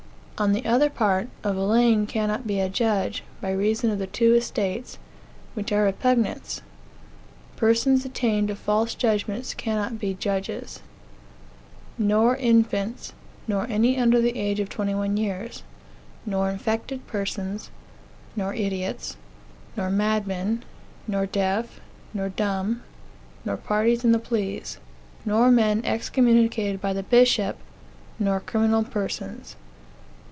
[0.43, 4.33] On the other part, a villein cannot be a judge, by reason of the two
[4.33, 4.97] estates,
[5.53, 6.63] which are repugnants;
[7.57, 10.79] persons attainted of false judgments cannot be judges,
[11.95, 13.13] nor infants,
[13.47, 15.61] nor any under the age of twenty one years,
[16.25, 17.69] nor infected persons,
[18.35, 19.17] nor idiots,
[19.77, 20.65] nor madmen,
[21.07, 21.79] nor deaf,
[22.15, 22.81] nor dumb,
[23.45, 24.79] nor parties in the pleas,
[25.23, 27.57] nor men excommunicated by the bishop,
[28.17, 29.55] nor criminal persons.